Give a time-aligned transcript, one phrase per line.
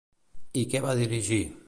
[0.61, 1.41] I què va dirigir?